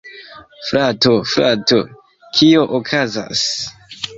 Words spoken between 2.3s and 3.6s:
Kio okazas?